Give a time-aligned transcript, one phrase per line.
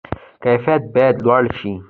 [0.43, 1.71] کیفیت باید لوړ شي